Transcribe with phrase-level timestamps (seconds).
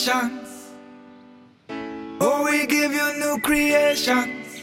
[0.00, 0.72] creations.
[2.20, 4.62] Oh, we give you new creations.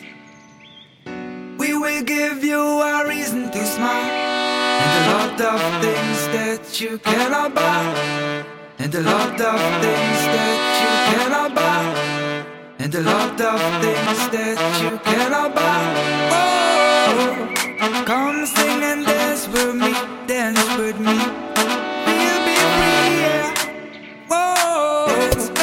[1.58, 4.12] We will give you a reason to smile.
[4.82, 8.44] And a lot of things that you cannot buy.
[8.80, 12.46] And a lot of things that you cannot buy.
[12.80, 15.84] And a lot of things that you cannot buy.
[17.14, 19.94] Oh, come sing and dance with me,
[20.28, 21.87] dance with me.
[25.18, 25.57] love.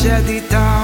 [0.00, 0.79] 些地道。